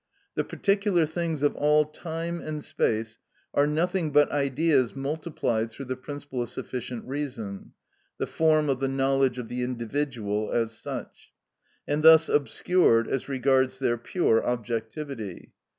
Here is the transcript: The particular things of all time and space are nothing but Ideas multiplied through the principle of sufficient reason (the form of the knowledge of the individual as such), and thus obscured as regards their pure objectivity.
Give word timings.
The 0.33 0.43
particular 0.43 1.05
things 1.05 1.43
of 1.43 1.55
all 1.55 1.85
time 1.85 2.41
and 2.41 2.63
space 2.63 3.19
are 3.53 3.67
nothing 3.67 4.09
but 4.11 4.31
Ideas 4.31 4.95
multiplied 4.95 5.69
through 5.69 5.85
the 5.85 5.95
principle 5.95 6.41
of 6.41 6.49
sufficient 6.49 7.05
reason 7.05 7.73
(the 8.17 8.25
form 8.25 8.67
of 8.67 8.79
the 8.79 8.87
knowledge 8.87 9.37
of 9.37 9.47
the 9.47 9.61
individual 9.61 10.51
as 10.51 10.71
such), 10.75 11.33
and 11.87 12.01
thus 12.01 12.29
obscured 12.29 13.07
as 13.09 13.29
regards 13.29 13.77
their 13.77 13.95
pure 13.99 14.43
objectivity. 14.43 15.51